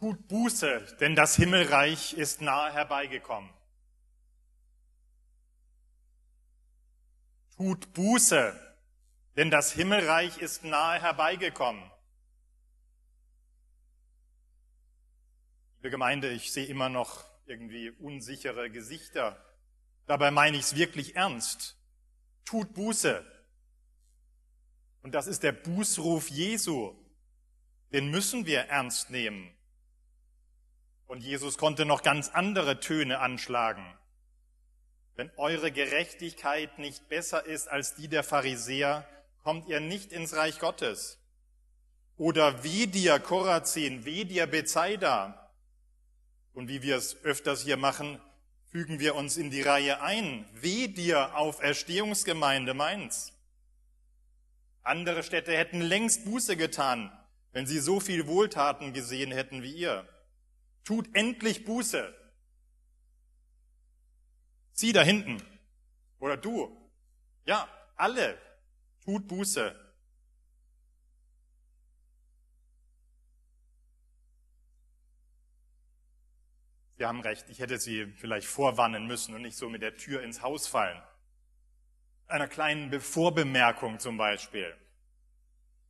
Tut 0.00 0.28
Buße, 0.28 0.96
denn 0.98 1.14
das 1.14 1.36
Himmelreich 1.36 2.14
ist 2.14 2.40
nahe 2.40 2.72
herbeigekommen. 2.72 3.52
Tut 7.54 7.92
Buße, 7.92 8.58
denn 9.36 9.50
das 9.50 9.72
Himmelreich 9.72 10.38
ist 10.38 10.64
nahe 10.64 11.02
herbeigekommen. 11.02 11.82
Liebe 15.76 15.90
Gemeinde, 15.90 16.30
ich 16.30 16.50
sehe 16.50 16.64
immer 16.64 16.88
noch 16.88 17.22
irgendwie 17.44 17.90
unsichere 17.90 18.70
Gesichter. 18.70 19.44
Dabei 20.06 20.30
meine 20.30 20.56
ich 20.56 20.62
es 20.62 20.76
wirklich 20.76 21.14
ernst. 21.14 21.76
Tut 22.46 22.72
Buße. 22.72 23.22
Und 25.02 25.14
das 25.14 25.26
ist 25.26 25.42
der 25.42 25.52
Bußruf 25.52 26.30
Jesu. 26.30 26.94
Den 27.92 28.10
müssen 28.10 28.46
wir 28.46 28.60
ernst 28.60 29.10
nehmen. 29.10 29.54
Und 31.10 31.24
Jesus 31.24 31.58
konnte 31.58 31.86
noch 31.86 32.04
ganz 32.04 32.28
andere 32.28 32.78
Töne 32.78 33.18
anschlagen. 33.18 33.84
Wenn 35.16 35.28
eure 35.36 35.72
Gerechtigkeit 35.72 36.78
nicht 36.78 37.08
besser 37.08 37.44
ist 37.44 37.66
als 37.66 37.96
die 37.96 38.06
der 38.06 38.22
Pharisäer, 38.22 39.04
kommt 39.42 39.66
ihr 39.66 39.80
nicht 39.80 40.12
ins 40.12 40.36
Reich 40.36 40.60
Gottes. 40.60 41.18
Oder 42.16 42.62
wie 42.62 42.86
dir 42.86 43.18
Korazin, 43.18 44.04
wie 44.04 44.24
dir 44.24 44.46
Bezeida. 44.46 45.50
Und 46.54 46.68
wie 46.68 46.80
wir 46.80 46.96
es 46.96 47.24
öfters 47.24 47.62
hier 47.62 47.76
machen, 47.76 48.20
fügen 48.70 49.00
wir 49.00 49.16
uns 49.16 49.36
in 49.36 49.50
die 49.50 49.62
Reihe 49.62 50.02
ein. 50.02 50.48
Wie 50.54 50.86
dir 50.86 51.34
Auferstehungsgemeinde 51.34 52.72
Mainz. 52.72 53.32
Andere 54.84 55.24
Städte 55.24 55.56
hätten 55.56 55.80
längst 55.80 56.24
Buße 56.24 56.56
getan, 56.56 57.10
wenn 57.50 57.66
sie 57.66 57.80
so 57.80 57.98
viel 57.98 58.28
Wohltaten 58.28 58.92
gesehen 58.92 59.32
hätten 59.32 59.64
wie 59.64 59.72
ihr. 59.72 60.08
Tut 60.84 61.08
endlich 61.14 61.64
Buße. 61.64 62.14
Sie 64.72 64.92
da 64.92 65.02
hinten. 65.02 65.42
Oder 66.18 66.36
du. 66.36 66.76
Ja, 67.44 67.68
alle. 67.96 68.38
Tut 69.04 69.28
Buße. 69.28 69.74
Sie 77.00 77.06
haben 77.06 77.20
recht, 77.22 77.48
ich 77.48 77.60
hätte 77.60 77.78
Sie 77.78 78.04
vielleicht 78.16 78.46
vorwarnen 78.46 79.06
müssen 79.06 79.34
und 79.34 79.40
nicht 79.40 79.56
so 79.56 79.70
mit 79.70 79.80
der 79.80 79.96
Tür 79.96 80.22
ins 80.22 80.42
Haus 80.42 80.66
fallen. 80.66 81.00
Einer 82.26 82.46
kleinen 82.46 83.00
Vorbemerkung 83.00 83.98
zum 83.98 84.18
Beispiel. 84.18 84.76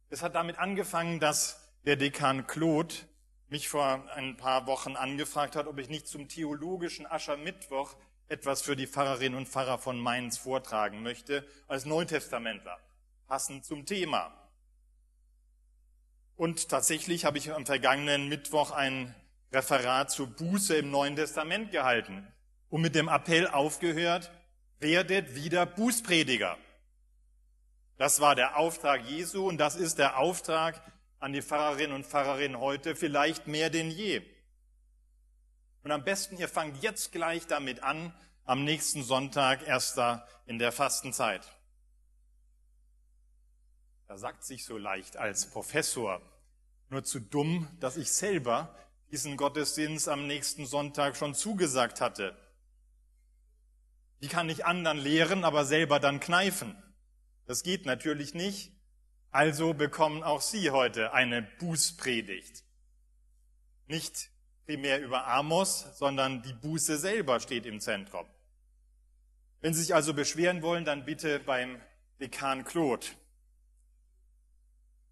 Es 0.08 0.22
hat 0.22 0.36
damit 0.36 0.58
angefangen, 0.58 1.18
dass 1.18 1.74
der 1.84 1.96
Dekan 1.96 2.46
Claude 2.46 2.94
mich 3.50 3.68
vor 3.68 4.08
ein 4.14 4.36
paar 4.36 4.66
Wochen 4.66 4.96
angefragt 4.96 5.56
hat, 5.56 5.66
ob 5.66 5.78
ich 5.78 5.88
nicht 5.88 6.06
zum 6.06 6.28
theologischen 6.28 7.06
Aschermittwoch 7.06 7.96
etwas 8.28 8.62
für 8.62 8.76
die 8.76 8.86
Pfarrerinnen 8.86 9.36
und 9.36 9.48
Pfarrer 9.48 9.78
von 9.78 9.98
Mainz 9.98 10.38
vortragen 10.38 11.02
möchte, 11.02 11.44
als 11.66 11.84
Neutestamentler, 11.84 12.78
passend 13.26 13.64
zum 13.64 13.86
Thema. 13.86 14.32
Und 16.36 16.68
tatsächlich 16.68 17.24
habe 17.24 17.38
ich 17.38 17.52
am 17.52 17.66
vergangenen 17.66 18.28
Mittwoch 18.28 18.70
ein 18.70 19.14
Referat 19.52 20.12
zur 20.12 20.28
Buße 20.28 20.76
im 20.76 20.92
Neuen 20.92 21.16
Testament 21.16 21.72
gehalten 21.72 22.26
und 22.68 22.82
mit 22.82 22.94
dem 22.94 23.08
Appell 23.08 23.48
aufgehört, 23.48 24.30
werdet 24.78 25.34
wieder 25.34 25.66
Bußprediger. 25.66 26.56
Das 27.98 28.20
war 28.20 28.36
der 28.36 28.56
Auftrag 28.56 29.04
Jesu 29.04 29.46
und 29.46 29.58
das 29.58 29.74
ist 29.74 29.98
der 29.98 30.18
Auftrag 30.18 30.80
an 31.20 31.32
die 31.32 31.42
Pfarrerinnen 31.42 31.94
und 31.94 32.06
Pfarrerinnen 32.06 32.58
heute 32.58 32.96
vielleicht 32.96 33.46
mehr 33.46 33.70
denn 33.70 33.90
je. 33.90 34.22
Und 35.82 35.92
am 35.92 36.02
besten, 36.02 36.36
ihr 36.36 36.48
fangt 36.48 36.82
jetzt 36.82 37.12
gleich 37.12 37.46
damit 37.46 37.82
an, 37.82 38.12
am 38.44 38.64
nächsten 38.64 39.02
Sonntag, 39.02 39.66
erster 39.66 40.26
in 40.46 40.58
der 40.58 40.72
Fastenzeit. 40.72 41.46
Da 44.08 44.18
sagt 44.18 44.44
sich 44.44 44.64
so 44.64 44.76
leicht 44.76 45.16
als 45.16 45.50
Professor, 45.50 46.20
nur 46.88 47.04
zu 47.04 47.20
dumm, 47.20 47.68
dass 47.78 47.96
ich 47.96 48.10
selber 48.10 48.74
diesen 49.12 49.36
Gottesdienst 49.36 50.08
am 50.08 50.26
nächsten 50.26 50.66
Sonntag 50.66 51.16
schon 51.16 51.34
zugesagt 51.34 52.00
hatte. 52.00 52.36
Wie 54.18 54.28
kann 54.28 54.48
ich 54.48 54.64
anderen 54.64 54.98
lehren, 54.98 55.44
aber 55.44 55.64
selber 55.64 56.00
dann 56.00 56.20
kneifen? 56.20 56.76
Das 57.46 57.62
geht 57.62 57.86
natürlich 57.86 58.34
nicht. 58.34 58.72
Also 59.30 59.74
bekommen 59.74 60.22
auch 60.22 60.40
Sie 60.40 60.70
heute 60.70 61.12
eine 61.12 61.42
Bußpredigt. 61.42 62.64
Nicht 63.86 64.30
primär 64.66 65.00
über 65.00 65.26
Amos, 65.26 65.86
sondern 65.98 66.42
die 66.42 66.52
Buße 66.52 66.98
selber 66.98 67.40
steht 67.40 67.66
im 67.66 67.80
Zentrum. 67.80 68.26
Wenn 69.60 69.74
Sie 69.74 69.82
sich 69.82 69.94
also 69.94 70.14
beschweren 70.14 70.62
wollen, 70.62 70.84
dann 70.84 71.04
bitte 71.04 71.38
beim 71.40 71.80
Dekan 72.20 72.64
Claude. 72.64 73.06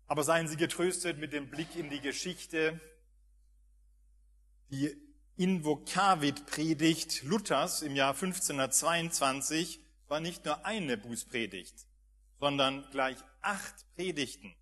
Aber 0.06 0.24
seien 0.24 0.48
Sie 0.48 0.56
getröstet 0.56 1.18
mit 1.18 1.32
dem 1.32 1.50
Blick 1.50 1.76
in 1.76 1.90
die 1.90 2.00
Geschichte. 2.00 2.80
Die 4.70 4.96
Invokavit-Predigt 5.36 7.22
Luthers 7.22 7.82
im 7.82 7.94
Jahr 7.94 8.14
1522 8.14 9.80
war 10.08 10.20
nicht 10.20 10.44
nur 10.44 10.64
eine 10.64 10.96
Bußpredigt, 10.96 11.87
sondern 12.40 12.88
gleich 12.90 13.18
acht 13.40 13.74
Predigten 13.94 14.54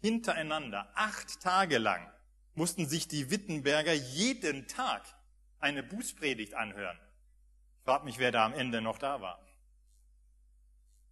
hintereinander, 0.00 0.90
acht 0.94 1.40
Tage 1.40 1.78
lang, 1.78 2.10
mussten 2.54 2.86
sich 2.86 3.08
die 3.08 3.30
Wittenberger 3.30 3.92
jeden 3.92 4.66
Tag 4.68 5.02
eine 5.58 5.82
Bußpredigt 5.82 6.54
anhören. 6.54 6.98
Ich 7.78 7.84
frage 7.84 8.04
mich, 8.04 8.18
wer 8.18 8.32
da 8.32 8.44
am 8.44 8.54
Ende 8.54 8.80
noch 8.80 8.98
da 8.98 9.20
war. 9.20 9.40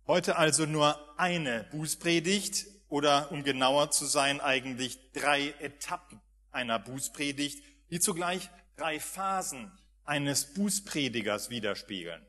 Heute 0.07 0.37
also 0.37 0.67
nur 0.67 1.19
eine 1.19 1.65
Bußpredigt 1.65 2.67
oder 2.89 3.33
um 3.33 3.43
genauer 3.43 3.91
zu 3.91 4.05
sein, 4.05 4.41
eigentlich 4.41 4.99
drei 5.13 5.55
Etappen 5.61 6.21
einer 6.51 6.79
Bußpredigt, 6.79 7.65
die 7.91 8.01
zugleich 8.01 8.51
drei 8.77 9.01
Phasen 9.01 9.73
eines 10.05 10.55
Bußpredigers 10.55 11.51
widerspiegeln. 11.51 12.25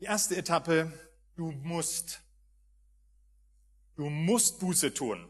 Die 0.00 0.04
erste 0.04 0.36
Etappe, 0.36 0.92
du 1.36 1.50
musst 1.52 2.22
Du 3.96 4.08
musst 4.08 4.60
Buße 4.60 4.94
tun. 4.94 5.28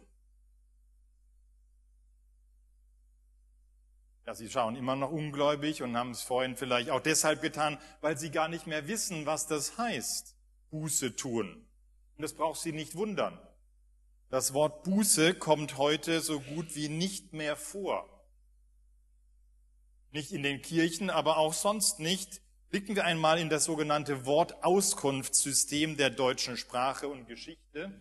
Ja, 4.24 4.34
sie 4.34 4.48
schauen 4.48 4.76
immer 4.76 4.94
noch 4.94 5.10
ungläubig 5.10 5.82
und 5.82 5.96
haben 5.96 6.12
es 6.12 6.22
vorhin 6.22 6.56
vielleicht 6.56 6.90
auch 6.90 7.00
deshalb 7.00 7.42
getan, 7.42 7.78
weil 8.00 8.16
sie 8.16 8.30
gar 8.30 8.48
nicht 8.48 8.68
mehr 8.68 8.86
wissen, 8.86 9.26
was 9.26 9.48
das 9.48 9.78
heißt, 9.78 10.36
Buße 10.70 11.16
tun. 11.16 11.66
Und 12.16 12.22
das 12.22 12.34
braucht 12.34 12.60
sie 12.60 12.72
nicht 12.72 12.94
wundern. 12.94 13.38
Das 14.30 14.54
Wort 14.54 14.84
Buße 14.84 15.34
kommt 15.34 15.76
heute 15.76 16.20
so 16.20 16.40
gut 16.40 16.76
wie 16.76 16.88
nicht 16.88 17.32
mehr 17.32 17.56
vor. 17.56 18.08
Nicht 20.12 20.32
in 20.32 20.44
den 20.44 20.62
Kirchen, 20.62 21.10
aber 21.10 21.36
auch 21.36 21.52
sonst 21.52 21.98
nicht. 21.98 22.41
Blicken 22.72 22.96
wir 22.96 23.04
einmal 23.04 23.38
in 23.38 23.50
das 23.50 23.66
sogenannte 23.66 24.24
Wortauskunftssystem 24.24 25.98
der 25.98 26.08
deutschen 26.08 26.56
Sprache 26.56 27.06
und 27.06 27.28
Geschichte. 27.28 27.92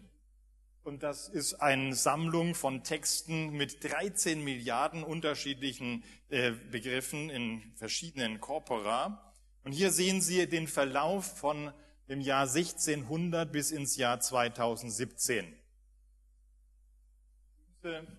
Und 0.85 1.03
das 1.03 1.27
ist 1.27 1.55
eine 1.55 1.93
Sammlung 1.93 2.55
von 2.55 2.81
Texten 2.81 3.49
mit 3.49 3.83
13 3.83 4.41
Milliarden 4.41 5.03
unterschiedlichen 5.03 6.05
äh, 6.29 6.53
Begriffen 6.71 7.29
in 7.29 7.73
verschiedenen 7.75 8.39
Corpora. 8.39 9.35
Und 9.65 9.73
hier 9.73 9.91
sehen 9.91 10.21
Sie 10.21 10.47
den 10.47 10.69
Verlauf 10.69 11.25
von 11.25 11.73
dem 12.07 12.21
Jahr 12.21 12.43
1600 12.43 13.51
bis 13.51 13.71
ins 13.71 13.97
Jahr 13.97 14.21
2017. 14.21 15.53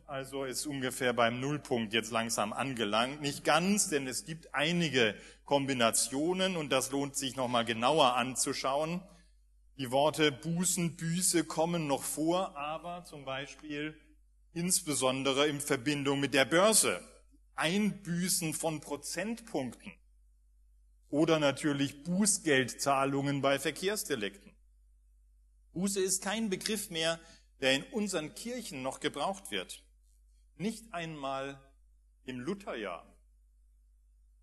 Also 0.06 0.44
ist 0.44 0.66
ungefähr 0.66 1.12
beim 1.12 1.40
Nullpunkt 1.40 1.92
jetzt 1.92 2.10
langsam 2.10 2.52
angelangt. 2.52 3.20
Nicht 3.20 3.44
ganz, 3.44 3.88
denn 3.88 4.09
es 4.09 4.24
gibt 4.24 4.54
einige 4.54 5.14
Kombinationen 5.44 6.56
und 6.56 6.70
das 6.70 6.91
lohnt 6.91 7.14
sich 7.16 7.36
nochmal 7.36 7.64
genauer 7.64 8.16
anzuschauen. 8.16 9.03
Die 9.78 9.91
Worte 9.91 10.32
Bußen, 10.32 10.97
Büße 10.97 11.44
kommen 11.44 11.86
noch 11.86 12.03
vor, 12.03 12.56
aber 12.56 13.04
zum 13.04 13.24
Beispiel 13.24 13.97
insbesondere 14.53 15.47
in 15.47 15.60
Verbindung 15.60 16.20
mit 16.20 16.34
der 16.34 16.44
Börse. 16.44 17.00
Einbüßen 17.54 18.54
von 18.54 18.80
Prozentpunkten 18.80 19.92
oder 21.08 21.38
natürlich 21.38 22.03
Bußgeldzahlungen 22.03 23.42
bei 23.42 23.58
Verkehrsdelikten. 23.58 24.53
Buße 25.72 26.00
ist 26.00 26.22
kein 26.22 26.50
Begriff 26.50 26.91
mehr, 26.91 27.20
der 27.62 27.74
in 27.74 27.84
unseren 27.84 28.34
Kirchen 28.34 28.82
noch 28.82 29.00
gebraucht 29.00 29.50
wird. 29.50 29.82
Nicht 30.56 30.92
einmal 30.92 31.59
im 32.24 32.41
Lutherjahr. 32.41 33.06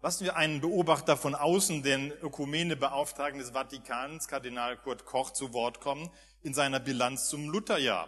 Lassen 0.02 0.24
wir 0.24 0.38
einen 0.38 0.62
Beobachter 0.62 1.18
von 1.18 1.36
außen, 1.36 1.84
den 1.84 2.12
Ökumenebeauftragten 2.12 3.40
des 3.40 3.52
Vatikans, 3.52 4.30
Kardinal 4.30 4.78
Kurt 4.78 5.04
Koch, 5.04 5.32
zu 5.32 5.52
Wort 5.52 5.82
kommen 5.82 6.10
in 6.42 6.54
seiner 6.54 6.80
Bilanz 6.80 7.28
zum 7.28 7.50
Lutherjahr. 7.50 8.08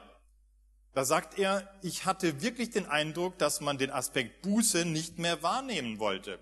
Da 0.93 1.03
sagt 1.03 1.37
er, 1.37 1.69
ich 1.81 2.05
hatte 2.05 2.41
wirklich 2.41 2.69
den 2.69 2.85
Eindruck, 2.85 3.37
dass 3.37 3.59
man 3.59 3.77
den 3.77 3.91
Aspekt 3.91 4.41
Buße 4.41 4.85
nicht 4.85 5.19
mehr 5.19 5.43
wahrnehmen 5.43 5.99
wollte. 5.99 6.39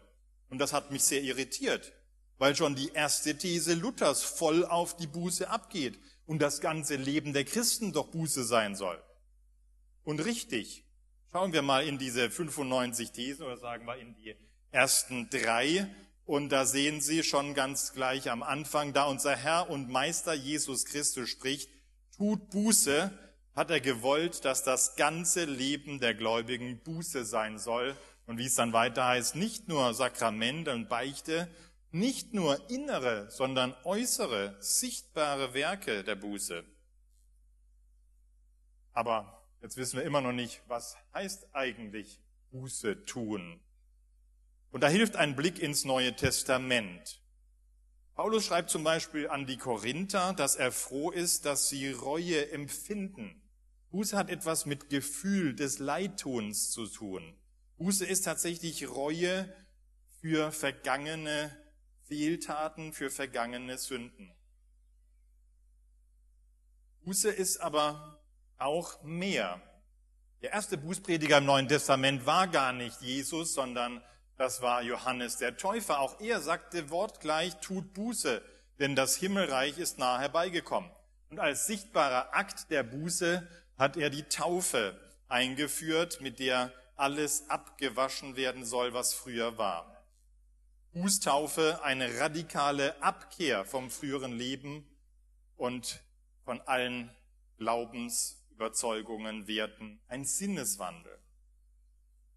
Und 0.51 0.60
das 0.60 0.74
hat 0.74 0.92
mich 0.92 1.04
sehr 1.04 1.24
irritiert, 1.24 1.92
weil 2.38 2.56
schon 2.56 2.75
die 2.75 2.94
erste 2.94 3.36
These 3.36 3.74
Luthers 3.74 4.24
voll 4.24 4.63
auf 4.63 4.95
die 4.95 5.07
Buße 5.07 5.50
abgeht 5.50 6.00
und 6.30 6.44
das 6.44 6.62
ganze 6.62 6.96
Leben 6.96 7.34
der 7.34 7.44
Christen 7.44 7.92
doch 7.92 8.10
Buße 8.10 8.44
sein 8.44 8.76
soll. 8.76 9.02
Und 10.04 10.20
richtig, 10.20 10.86
schauen 11.31 11.54
wir 11.54 11.64
mal 11.64 11.88
in 11.88 11.98
diese 11.98 12.30
95 12.30 13.12
Thesen 13.12 13.48
oder 13.48 13.58
sagen 13.58 13.88
wir 13.88 13.98
in 13.98 14.14
die 14.14 14.36
ersten 14.70 15.31
drei. 15.31 15.90
Und 16.26 16.50
da 16.50 16.68
sehen 16.68 17.02
Sie 17.02 17.24
schon 17.24 17.56
ganz 17.56 17.94
gleich 17.94 18.30
am 18.30 18.44
Anfang, 18.44 18.94
da 18.94 19.06
unser 19.06 19.36
Herr 19.36 19.72
und 19.72 19.90
Meister 19.90 20.36
Jesus 20.36 20.86
Christus 20.86 21.30
spricht, 21.30 21.68
tut 22.16 22.52
Buße, 22.52 23.12
hat 23.56 23.72
er 23.72 23.82
gewollt, 23.82 24.46
dass 24.46 24.64
das 24.64 24.96
ganze 24.98 25.46
Leben 25.46 26.00
der 26.00 26.14
Gläubigen 26.14 26.80
Buße 26.84 27.25
sein 27.25 27.58
soll. 27.58 27.98
Und 28.28 28.38
wie 28.38 28.46
es 28.46 28.54
dann 28.54 28.72
weiter 28.72 29.08
heißt, 29.08 29.36
nicht 29.36 29.68
nur 29.68 29.96
Sakrament 29.96 30.68
und 30.68 30.90
Beichte, 30.90 31.50
nicht 31.91 32.33
nur 32.33 32.69
innere, 32.69 33.30
sondern 33.31 33.75
äußere, 33.83 34.57
sichtbare 34.59 35.53
Werke 35.53 36.03
der 36.03 36.15
Buße. 36.15 36.63
Aber 38.94 39.47
jetzt 39.62 39.77
wissen 39.77 39.97
wir 39.97 40.03
immer 40.03 40.21
noch 40.21 40.33
nicht, 40.33 40.62
was 40.68 40.97
heißt 41.13 41.47
eigentlich 41.53 42.19
Buße 42.51 43.06
tun. 43.06 43.59
Und 44.71 44.81
da 44.81 44.88
hilft 44.88 45.15
ein 45.15 45.36
Blick 45.36 45.59
ins 45.59 45.86
Neue 45.86 46.15
Testament. 46.15 47.21
Paulus 48.13 48.45
schreibt 48.45 48.69
zum 48.69 48.83
Beispiel 48.83 49.30
an 49.30 49.47
die 49.47 49.57
Korinther, 49.57 50.33
dass 50.33 50.56
er 50.56 50.71
froh 50.71 51.09
ist, 51.09 51.45
dass 51.45 51.69
sie 51.69 51.91
Reue 51.91 52.51
empfinden. 52.51 53.41
Buße 53.91 54.15
hat 54.15 54.30
etwas 54.30 54.65
mit 54.65 54.89
Gefühl 54.89 55.56
des 55.56 55.80
Leidtuns 55.80 56.69
zu 56.69 56.86
tun. 56.86 57.33
Buße 57.77 58.06
ist 58.06 58.25
tatsächlich 58.25 58.89
Reue 58.89 59.51
für 60.19 60.51
vergangene 60.51 61.50
Fehltaten, 62.10 62.92
für 62.92 63.12
vergangene 63.12 63.78
Sünden. 63.78 64.34
Buße 67.06 67.30
ist 67.30 67.58
aber 67.58 68.20
auch 68.58 69.04
mehr. 69.04 69.62
Der 70.42 70.52
erste 70.52 70.78
Bußprediger 70.78 71.38
im 71.38 71.46
Neuen 71.46 71.68
Testament 71.68 72.26
war 72.26 72.48
gar 72.48 72.74
nicht 72.74 73.00
Jesus, 73.02 73.54
sondern 73.54 74.04
das 74.38 74.64
war 74.64 74.82
Johannes 74.82 75.38
der 75.38 75.56
Täufer. 75.56 76.00
Auch 76.00 76.20
er 76.20 76.42
sagte 76.42 76.90
wortgleich, 76.90 77.56
tut 77.60 77.94
Buße, 77.94 78.42
denn 78.80 78.96
das 78.96 79.16
Himmelreich 79.16 79.78
ist 79.78 80.00
nahe 80.00 80.20
herbeigekommen. 80.20 80.90
Und 81.30 81.40
als 81.40 81.68
sichtbarer 81.68 82.34
Akt 82.34 82.72
der 82.72 82.82
Buße 82.82 83.48
hat 83.78 83.98
er 83.98 84.10
die 84.10 84.24
Taufe 84.24 85.00
eingeführt, 85.28 86.22
mit 86.22 86.40
der 86.40 86.74
alles 86.96 87.50
abgewaschen 87.52 88.36
werden 88.36 88.66
soll, 88.66 88.94
was 88.96 89.14
früher 89.14 89.60
war. 89.60 89.99
Bußtaufe, 90.94 91.83
eine 91.83 92.19
radikale 92.19 93.01
Abkehr 93.03 93.63
vom 93.63 93.91
früheren 93.91 94.36
Leben 94.36 94.89
und 95.56 96.03
von 96.45 96.62
allen 96.62 97.15
Glaubensüberzeugungen, 97.57 99.47
Werten, 99.47 100.00
ein 100.07 100.25
Sinneswandel. 100.25 101.19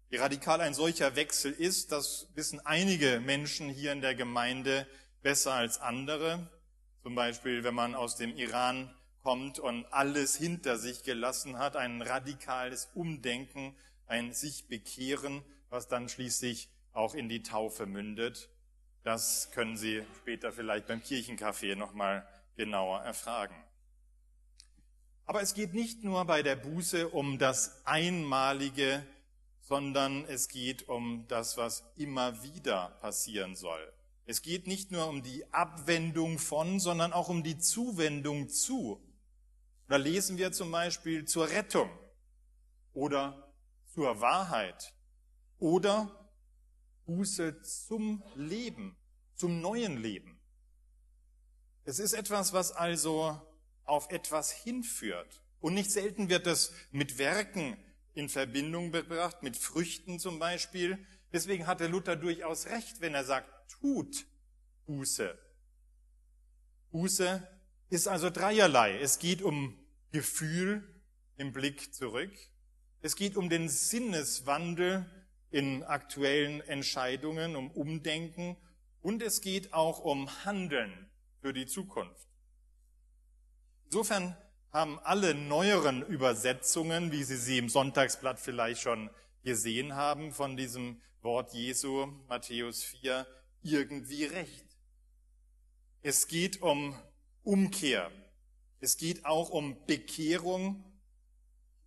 Wie 0.09 0.17
radikal 0.17 0.61
ein 0.61 0.75
solcher 0.75 1.15
Wechsel 1.15 1.51
ist, 1.51 1.91
das 1.91 2.27
wissen 2.35 2.63
einige 2.63 3.19
Menschen 3.19 3.69
hier 3.69 3.91
in 3.91 4.01
der 4.01 4.13
Gemeinde 4.13 4.85
besser 5.23 5.53
als 5.53 5.79
andere. 5.79 6.47
Zum 7.01 7.15
Beispiel, 7.15 7.63
wenn 7.63 7.73
man 7.73 7.95
aus 7.95 8.17
dem 8.17 8.37
Iran 8.37 8.93
kommt 9.23 9.57
und 9.57 9.85
alles 9.91 10.35
hinter 10.35 10.77
sich 10.77 11.01
gelassen 11.01 11.57
hat, 11.57 11.75
ein 11.75 12.03
radikales 12.03 12.89
Umdenken, 12.93 13.75
ein 14.05 14.31
sich 14.31 14.67
bekehren, 14.67 15.43
was 15.71 15.87
dann 15.87 16.07
schließlich 16.07 16.69
auch 16.93 17.15
in 17.15 17.27
die 17.27 17.43
Taufe 17.43 17.85
mündet. 17.85 18.49
Das 19.03 19.51
können 19.51 19.75
Sie 19.75 20.03
später 20.17 20.51
vielleicht 20.51 20.87
beim 20.87 21.01
Kirchencafé 21.01 21.75
nochmal 21.75 22.27
genauer 22.55 23.01
erfragen. 23.01 23.55
Aber 25.25 25.41
es 25.41 25.53
geht 25.53 25.73
nicht 25.73 26.03
nur 26.03 26.25
bei 26.25 26.43
der 26.43 26.55
Buße 26.55 27.09
um 27.09 27.39
das 27.39 27.85
einmalige, 27.85 29.05
sondern 29.61 30.25
es 30.25 30.49
geht 30.49 30.89
um 30.89 31.25
das, 31.27 31.57
was 31.57 31.83
immer 31.95 32.43
wieder 32.43 32.97
passieren 33.01 33.55
soll. 33.55 33.91
Es 34.25 34.41
geht 34.41 34.67
nicht 34.67 34.91
nur 34.91 35.07
um 35.07 35.23
die 35.23 35.51
Abwendung 35.53 36.39
von, 36.39 36.79
sondern 36.79 37.13
auch 37.13 37.29
um 37.29 37.43
die 37.43 37.57
Zuwendung 37.57 38.49
zu. 38.49 39.01
Da 39.87 39.97
lesen 39.97 40.37
wir 40.37 40.51
zum 40.51 40.71
Beispiel 40.71 41.25
zur 41.25 41.49
Rettung 41.49 41.89
oder 42.93 43.53
zur 43.93 44.21
Wahrheit 44.21 44.93
oder 45.59 46.22
Buße 47.05 47.61
zum 47.61 48.23
Leben, 48.35 48.95
zum 49.35 49.61
neuen 49.61 49.97
Leben. 49.97 50.39
Es 51.85 51.99
ist 51.99 52.13
etwas, 52.13 52.53
was 52.53 52.71
also 52.71 53.41
auf 53.83 54.09
etwas 54.11 54.51
hinführt. 54.51 55.41
Und 55.59 55.73
nicht 55.73 55.91
selten 55.91 56.29
wird 56.29 56.47
es 56.47 56.73
mit 56.91 57.17
Werken 57.17 57.77
in 58.13 58.29
Verbindung 58.29 58.91
gebracht, 58.91 59.43
mit 59.43 59.57
Früchten 59.57 60.19
zum 60.19 60.39
Beispiel. 60.39 61.05
Deswegen 61.31 61.67
hatte 61.67 61.87
Luther 61.87 62.15
durchaus 62.15 62.67
recht, 62.67 63.01
wenn 63.01 63.13
er 63.13 63.23
sagt, 63.23 63.49
tut 63.69 64.25
Buße. 64.85 65.37
Buße 66.91 67.47
ist 67.89 68.07
also 68.07 68.29
dreierlei. 68.29 68.99
Es 68.99 69.19
geht 69.19 69.41
um 69.41 69.77
Gefühl 70.11 70.83
im 71.37 71.51
Blick 71.51 71.93
zurück. 71.93 72.31
Es 73.01 73.15
geht 73.15 73.35
um 73.35 73.49
den 73.49 73.67
Sinneswandel 73.67 75.05
in 75.53 75.83
aktuellen 75.83 76.61
Entscheidungen, 76.61 77.55
um 77.55 77.69
Umdenken 77.69 78.57
und 79.01 79.21
es 79.21 79.41
geht 79.41 79.71
auch 79.73 79.99
um 79.99 80.27
Handeln 80.45 81.11
für 81.41 81.53
die 81.53 81.67
Zukunft. 81.67 82.27
Insofern 83.85 84.35
haben 84.71 84.97
alle 84.99 85.35
neueren 85.35 86.01
Übersetzungen, 86.01 87.11
wie 87.11 87.23
Sie 87.23 87.37
sie 87.37 87.59
im 87.59 87.69
Sonntagsblatt 87.69 88.39
vielleicht 88.39 88.81
schon 88.81 89.11
gesehen 89.43 89.95
haben, 89.95 90.31
von 90.31 90.57
diesem 90.57 90.99
Wort 91.21 91.53
Jesu, 91.53 92.07
Matthäus 92.27 92.81
4, 92.83 93.27
irgendwie 93.61 94.25
recht. 94.25 94.65
Es 96.01 96.27
geht 96.27 96.63
um 96.63 96.95
Umkehr. 97.43 98.09
Es 98.79 98.97
geht 98.97 99.25
auch 99.25 99.51
um 99.51 99.85
Bekehrung, 99.85 100.83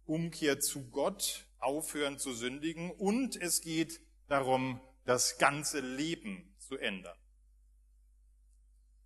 Umkehr 0.05 0.61
zu 0.61 0.89
Gott, 0.91 1.46
aufhören 1.59 2.19
zu 2.19 2.33
sündigen 2.33 2.91
und 2.91 3.37
es 3.37 3.61
geht 3.61 4.01
darum, 4.29 4.81
das 5.05 5.39
ganze 5.39 5.81
Leben 5.81 6.55
zu 6.59 6.77
ändern. 6.77 7.17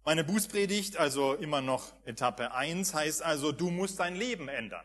Meine 0.05 0.25
Bußpredigt, 0.25 0.97
also 0.97 1.35
immer 1.35 1.61
noch 1.61 1.93
Etappe 2.05 2.53
1, 2.53 2.95
heißt 2.95 3.23
also, 3.23 3.53
du 3.53 3.71
musst 3.71 4.01
dein 4.01 4.17
Leben 4.17 4.49
ändern. 4.49 4.85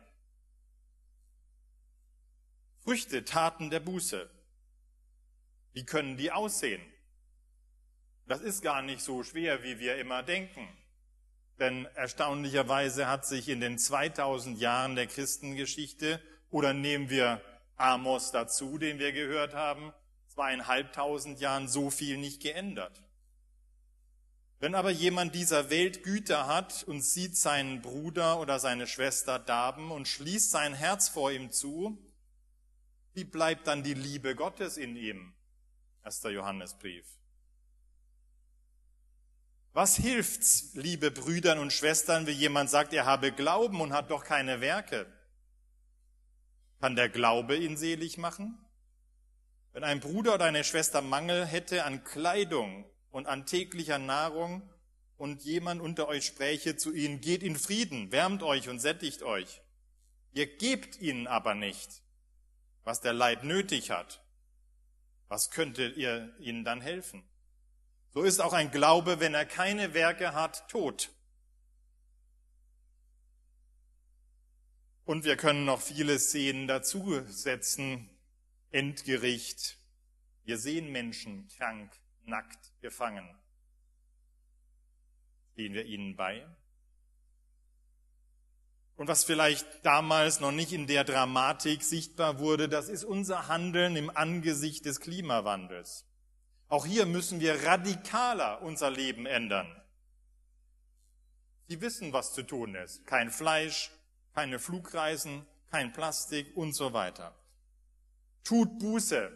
Früchte, 2.84 3.24
Taten 3.24 3.70
der 3.70 3.80
Buße. 3.80 4.30
Wie 5.72 5.86
können 5.86 6.18
die 6.18 6.32
aussehen? 6.32 6.82
Das 8.28 8.42
ist 8.42 8.62
gar 8.62 8.82
nicht 8.82 9.02
so 9.02 9.24
schwer, 9.24 9.64
wie 9.64 9.80
wir 9.80 9.98
immer 9.98 10.22
denken. 10.22 10.68
Denn 11.60 11.86
erstaunlicherweise 11.96 13.08
hat 13.08 13.26
sich 13.26 13.50
in 13.50 13.62
den 13.62 13.80
2000 13.80 14.60
Jahren 14.60 14.96
der 14.96 15.08
Christengeschichte, 15.08 16.22
oder 16.50 16.74
nehmen 16.74 17.10
wir 17.10 17.42
Amos 17.76 18.32
dazu, 18.32 18.78
den 18.78 19.00
wir 19.00 19.12
gehört 19.12 19.54
haben, 19.54 19.94
zweieinhalbtausend 20.28 21.40
Jahren 21.40 21.68
so 21.68 21.90
viel 21.90 22.18
nicht 22.18 22.42
geändert. 22.42 23.04
Wenn 24.60 24.76
aber 24.76 24.90
jemand 24.90 25.36
dieser 25.36 25.70
Welt 25.70 26.04
Güter 26.04 26.48
hat 26.48 26.84
und 26.84 27.02
sieht 27.02 27.38
seinen 27.38 27.82
Bruder 27.82 28.40
oder 28.40 28.60
seine 28.60 28.88
Schwester 28.88 29.38
darben 29.38 29.92
und 29.92 30.08
schließt 30.08 30.50
sein 30.50 30.74
Herz 30.74 31.10
vor 31.10 31.32
ihm 31.32 31.52
zu, 31.52 31.98
wie 33.14 33.26
bleibt 33.26 33.68
dann 33.68 33.84
die 33.84 33.94
Liebe 33.94 34.36
Gottes 34.36 34.78
in 34.78 34.96
ihm? 34.96 35.34
1. 36.04 36.24
Johannesbrief. 36.24 37.06
Was 39.74 39.98
hilft's, 39.98 40.72
liebe 40.74 41.12
Brüdern 41.12 41.60
und 41.60 41.74
Schwestern, 41.74 42.28
wie 42.28 42.32
jemand 42.32 42.70
sagt, 42.70 42.94
er 42.94 43.06
habe 43.06 43.34
Glauben 43.34 43.82
und 43.82 43.92
hat 43.92 44.10
doch 44.10 44.24
keine 44.24 44.62
Werke? 44.62 45.06
Kann 46.80 46.96
der 46.96 47.10
Glaube 47.10 47.56
ihn 47.56 47.78
selig 47.78 48.18
machen? 48.18 48.58
Wenn 49.74 49.84
ein 49.84 50.00
Bruder 50.00 50.36
oder 50.36 50.46
eine 50.46 50.64
Schwester 50.64 51.02
Mangel 51.02 51.46
hätte 51.46 51.84
an 51.84 52.04
Kleidung 52.04 52.86
und 53.12 53.28
an 53.28 53.46
täglicher 53.46 54.00
Nahrung 54.00 54.70
und 55.18 55.44
jemand 55.44 55.82
unter 55.82 56.08
euch 56.08 56.26
spräche 56.26 56.78
zu 56.78 56.94
ihnen, 56.94 57.22
geht 57.22 57.44
in 57.44 57.56
Frieden, 57.56 58.12
wärmt 58.12 58.44
euch 58.44 58.70
und 58.70 58.80
sättigt 58.80 59.24
euch. 59.24 59.62
Ihr 60.34 60.48
gebt 60.58 61.00
ihnen 61.00 61.28
aber 61.28 61.56
nicht, 61.56 62.04
was 62.84 63.02
der 63.02 63.14
Leib 63.14 63.44
nötig 63.44 63.92
hat. 63.92 64.24
Was 65.28 65.50
könntet 65.50 65.98
ihr 65.98 66.34
ihnen 66.40 66.64
dann 66.64 66.82
helfen? 66.82 67.24
So 68.14 68.24
ist 68.24 68.40
auch 68.40 68.54
ein 68.54 68.72
Glaube, 68.72 69.20
wenn 69.20 69.34
er 69.34 69.46
keine 69.46 69.94
Werke 69.94 70.34
hat, 70.34 70.70
tot. 70.70 71.10
Und 75.06 75.24
wir 75.24 75.38
können 75.38 75.66
noch 75.66 75.82
viele 75.82 76.20
Szenen 76.20 76.68
dazusetzen. 76.68 78.10
Endgericht. 78.72 79.78
Wir 80.44 80.58
sehen 80.58 80.92
Menschen 80.92 81.48
krank, 81.58 81.92
nackt, 82.26 82.74
gefangen. 82.82 83.28
Stehen 85.54 85.74
wir 85.74 85.86
ihnen 85.86 86.16
bei? 86.16 86.46
Und 88.98 89.08
was 89.08 89.24
vielleicht 89.24 89.68
damals 89.86 90.40
noch 90.40 90.52
nicht 90.52 90.72
in 90.74 90.88
der 90.88 91.04
Dramatik 91.04 91.84
sichtbar 91.84 92.40
wurde, 92.40 92.68
das 92.68 92.90
ist 92.90 93.04
unser 93.04 93.48
Handeln 93.48 93.96
im 93.96 94.10
Angesicht 94.10 94.86
des 94.86 95.00
Klimawandels. 95.00 96.06
Auch 96.68 96.86
hier 96.86 97.06
müssen 97.06 97.40
wir 97.40 97.64
radikaler 97.64 98.62
unser 98.62 98.90
Leben 98.90 99.26
ändern. 99.26 99.70
Sie 101.68 101.82
wissen, 101.82 102.14
was 102.14 102.34
zu 102.34 102.44
tun 102.44 102.76
ist. 102.76 103.06
Kein 103.06 103.32
Fleisch, 103.32 103.92
keine 104.36 104.60
Flugreisen, 104.60 105.46
kein 105.72 105.94
Plastik 105.94 106.56
und 106.58 106.74
so 106.74 106.92
weiter. 106.92 107.34
Tut 108.44 108.78
Buße. 108.80 109.32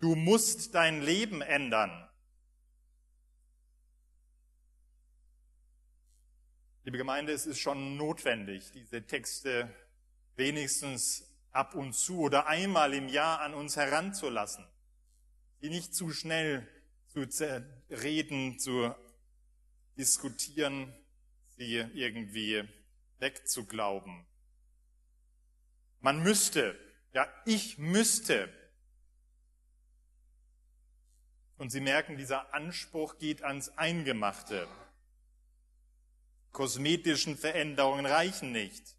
Du 0.00 0.14
musst 0.14 0.74
dein 0.74 1.00
Leben 1.00 1.40
ändern. 1.40 2.08
Liebe 6.84 6.98
Gemeinde, 6.98 7.32
es 7.32 7.46
ist 7.46 7.58
schon 7.58 7.96
notwendig, 7.96 8.70
diese 8.72 9.06
Texte 9.06 9.74
wenigstens 10.36 11.34
ab 11.50 11.74
und 11.74 11.94
zu 11.94 12.20
oder 12.20 12.46
einmal 12.46 12.92
im 12.92 13.08
Jahr 13.08 13.40
an 13.40 13.54
uns 13.54 13.76
heranzulassen, 13.76 14.66
die 15.62 15.70
nicht 15.70 15.94
zu 15.94 16.10
schnell 16.10 16.68
zu 17.08 17.26
reden, 17.88 18.58
zu 18.58 18.94
diskutieren, 19.96 20.92
sie 21.56 21.76
irgendwie 21.94 22.68
wegzuglauben. 23.20 24.26
Man 26.04 26.22
müsste, 26.22 26.78
ja, 27.14 27.26
ich 27.46 27.78
müsste. 27.78 28.52
Und 31.56 31.70
Sie 31.70 31.80
merken, 31.80 32.18
dieser 32.18 32.52
Anspruch 32.52 33.16
geht 33.16 33.42
ans 33.42 33.70
Eingemachte. 33.78 34.68
Kosmetischen 36.52 37.38
Veränderungen 37.38 38.04
reichen 38.04 38.52
nicht. 38.52 38.98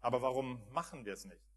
Aber 0.00 0.22
warum 0.22 0.60
machen 0.72 1.04
wir 1.04 1.12
es 1.12 1.24
nicht? 1.24 1.54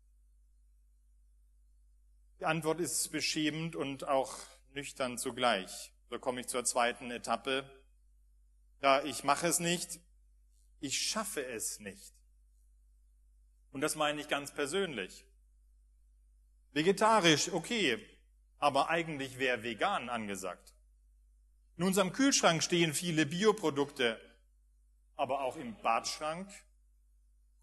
Die 2.40 2.46
Antwort 2.46 2.80
ist 2.80 3.12
beschämend 3.12 3.76
und 3.76 4.08
auch 4.08 4.38
nüchtern 4.76 5.18
zugleich. 5.18 5.92
So 6.12 6.20
komme 6.20 6.42
ich 6.42 6.48
zur 6.50 6.66
zweiten 6.66 7.10
Etappe. 7.10 7.68
Ja, 8.84 9.02
ich 9.02 9.24
mache 9.24 9.48
es 9.48 9.60
nicht, 9.60 10.00
ich 10.82 11.02
schaffe 11.02 11.44
es 11.44 11.80
nicht. 11.80 12.19
Und 13.72 13.82
das 13.82 13.96
meine 13.96 14.20
ich 14.22 14.28
ganz 14.28 14.54
persönlich. 14.54 15.26
Vegetarisch, 16.72 17.52
okay, 17.52 18.04
aber 18.58 18.90
eigentlich 18.90 19.40
wäre 19.40 19.64
vegan 19.64 20.10
angesagt. 20.10 20.74
In 21.78 21.84
unserem 21.84 22.12
Kühlschrank 22.12 22.62
stehen 22.62 22.94
viele 22.94 23.26
Bioprodukte, 23.26 24.20
aber 25.16 25.42
auch 25.42 25.56
im 25.56 25.76
Badschrank, 25.82 26.52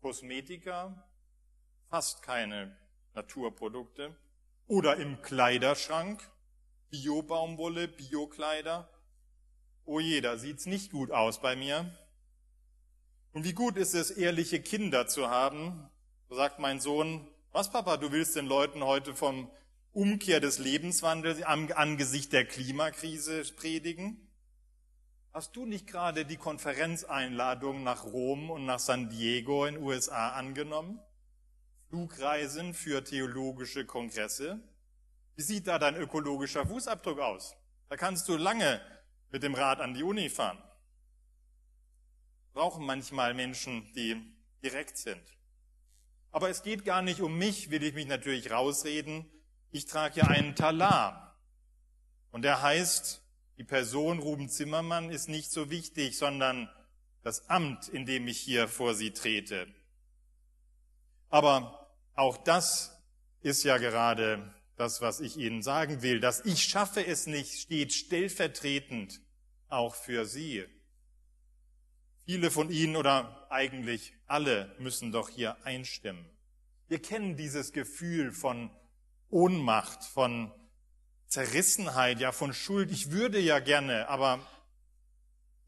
Kosmetika, 0.00 1.06
fast 1.88 2.22
keine 2.22 2.76
Naturprodukte. 3.14 4.16
Oder 4.68 4.96
im 4.96 5.22
Kleiderschrank, 5.22 6.28
Bio-Baumwolle, 6.90 7.88
Bio-Kleider. 7.88 8.88
Oh 9.84 10.00
je, 10.00 10.20
da 10.20 10.36
sieht's 10.36 10.66
nicht 10.66 10.90
gut 10.90 11.10
aus 11.10 11.40
bei 11.40 11.54
mir. 11.54 11.94
Und 13.32 13.44
wie 13.44 13.52
gut 13.52 13.76
ist 13.76 13.94
es, 13.94 14.10
ehrliche 14.10 14.60
Kinder 14.60 15.06
zu 15.06 15.28
haben? 15.28 15.88
So 16.28 16.34
sagt 16.34 16.58
mein 16.58 16.80
Sohn, 16.80 17.24
was 17.52 17.70
Papa, 17.70 17.98
du 17.98 18.10
willst 18.10 18.34
den 18.34 18.46
Leuten 18.46 18.82
heute 18.82 19.14
vom 19.14 19.48
Umkehr 19.92 20.40
des 20.40 20.58
Lebenswandels 20.58 21.40
am 21.42 21.70
Angesicht 21.72 22.32
der 22.32 22.44
Klimakrise 22.44 23.44
predigen? 23.54 24.28
Hast 25.32 25.54
du 25.54 25.66
nicht 25.66 25.86
gerade 25.86 26.24
die 26.24 26.36
Konferenzeinladung 26.36 27.84
nach 27.84 28.06
Rom 28.06 28.50
und 28.50 28.66
nach 28.66 28.80
San 28.80 29.08
Diego 29.08 29.66
in 29.66 29.76
USA 29.76 30.30
angenommen? 30.30 30.98
Flugreisen 31.90 32.74
für 32.74 33.04
theologische 33.04 33.86
Kongresse? 33.86 34.58
Wie 35.36 35.42
sieht 35.42 35.68
da 35.68 35.78
dein 35.78 35.94
ökologischer 35.94 36.66
Fußabdruck 36.66 37.20
aus? 37.20 37.54
Da 37.88 37.96
kannst 37.96 38.28
du 38.28 38.36
lange 38.36 38.80
mit 39.30 39.44
dem 39.44 39.54
Rad 39.54 39.80
an 39.80 39.94
die 39.94 40.02
Uni 40.02 40.28
fahren. 40.28 40.58
Brauchen 42.52 42.84
manchmal 42.84 43.32
Menschen, 43.32 43.92
die 43.92 44.20
direkt 44.64 44.98
sind. 44.98 45.22
Aber 46.36 46.50
es 46.50 46.62
geht 46.62 46.84
gar 46.84 47.00
nicht 47.00 47.22
um 47.22 47.38
mich, 47.38 47.70
will 47.70 47.82
ich 47.82 47.94
mich 47.94 48.06
natürlich 48.06 48.50
rausreden, 48.50 49.24
ich 49.70 49.86
trage 49.86 50.20
ja 50.20 50.26
einen 50.26 50.54
Talar. 50.54 51.34
Und 52.30 52.42
der 52.42 52.60
heißt, 52.60 53.22
die 53.56 53.64
Person 53.64 54.18
Ruben 54.18 54.50
Zimmermann 54.50 55.08
ist 55.08 55.30
nicht 55.30 55.50
so 55.50 55.70
wichtig, 55.70 56.18
sondern 56.18 56.68
das 57.22 57.48
Amt, 57.48 57.88
in 57.88 58.04
dem 58.04 58.28
ich 58.28 58.38
hier 58.38 58.68
vor 58.68 58.94
Sie 58.94 59.12
trete. 59.12 59.66
Aber 61.30 61.90
auch 62.12 62.36
das 62.36 63.02
ist 63.40 63.64
ja 63.64 63.78
gerade 63.78 64.54
das, 64.76 65.00
was 65.00 65.20
ich 65.20 65.38
Ihnen 65.38 65.62
sagen 65.62 66.02
will. 66.02 66.20
dass 66.20 66.44
Ich 66.44 66.64
schaffe 66.64 67.06
es 67.06 67.26
nicht 67.26 67.62
steht 67.62 67.94
stellvertretend 67.94 69.22
auch 69.68 69.94
für 69.94 70.26
Sie. 70.26 70.66
Viele 72.26 72.50
von 72.50 72.70
Ihnen 72.70 72.96
oder 72.96 73.46
eigentlich 73.48 74.15
alle 74.26 74.74
müssen 74.78 75.12
doch 75.12 75.28
hier 75.28 75.64
einstimmen. 75.64 76.24
Wir 76.88 77.00
kennen 77.00 77.36
dieses 77.36 77.72
Gefühl 77.72 78.32
von 78.32 78.70
Ohnmacht, 79.28 80.04
von 80.04 80.52
Zerrissenheit, 81.26 82.20
ja 82.20 82.32
von 82.32 82.52
Schuld. 82.52 82.90
Ich 82.90 83.10
würde 83.10 83.40
ja 83.40 83.58
gerne, 83.58 84.08
aber 84.08 84.46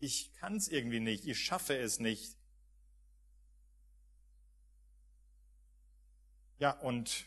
ich 0.01 0.33
kann 0.35 0.57
es 0.57 0.69
irgendwie 0.69 1.01
nicht, 1.01 1.27
ich 1.27 1.41
schaffe 1.41 1.77
es 1.77 1.99
nicht. 1.99 2.37
Ja, 6.59 6.73
und 6.73 7.27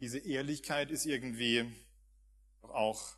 diese 0.00 0.18
Ehrlichkeit 0.18 0.90
ist 0.90 1.06
irgendwie 1.06 1.72
auch 2.62 3.16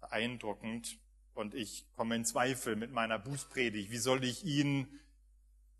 beeindruckend 0.00 0.98
und 1.34 1.54
ich 1.54 1.86
komme 1.94 2.16
in 2.16 2.24
Zweifel 2.24 2.76
mit 2.76 2.90
meiner 2.90 3.18
Bußpredigt. 3.18 3.90
Wie 3.90 3.98
soll 3.98 4.24
ich 4.24 4.44
ihn 4.44 5.00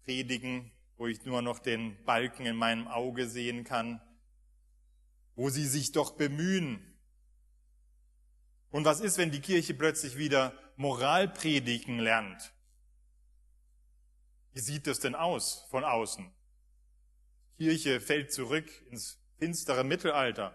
predigen, 0.04 0.70
wo 0.96 1.06
ich 1.06 1.24
nur 1.24 1.42
noch 1.42 1.58
den 1.58 2.02
Balken 2.04 2.46
in 2.46 2.56
meinem 2.56 2.88
Auge 2.88 3.28
sehen 3.28 3.64
kann? 3.64 4.00
wo 5.40 5.48
sie 5.48 5.66
sich 5.66 5.92
doch 5.92 6.10
bemühen. 6.18 6.86
Und 8.70 8.84
was 8.84 9.00
ist, 9.00 9.16
wenn 9.16 9.30
die 9.30 9.40
Kirche 9.40 9.72
plötzlich 9.72 10.18
wieder 10.18 10.52
Moralpredigen 10.76 11.98
lernt? 11.98 12.52
Wie 14.52 14.60
sieht 14.60 14.86
das 14.86 15.00
denn 15.00 15.14
aus 15.14 15.66
von 15.70 15.82
außen? 15.82 16.30
Die 17.58 17.64
Kirche 17.64 18.02
fällt 18.02 18.34
zurück 18.34 18.70
ins 18.90 19.18
finstere 19.38 19.82
Mittelalter. 19.82 20.54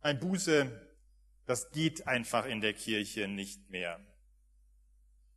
Ein 0.00 0.20
Buße, 0.20 0.70
das 1.46 1.72
geht 1.72 2.06
einfach 2.06 2.46
in 2.46 2.60
der 2.60 2.74
Kirche 2.74 3.26
nicht 3.26 3.68
mehr. 3.68 3.98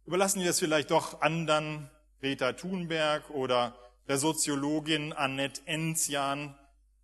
Überlassen 0.06 0.44
wir 0.44 0.52
es 0.52 0.60
vielleicht 0.60 0.92
doch 0.92 1.22
anderen, 1.22 1.90
Peter 2.20 2.56
Thunberg 2.56 3.30
oder 3.30 3.78
der 4.08 4.18
Soziologin 4.18 5.14
Annette 5.14 5.62
Enzian, 5.66 6.58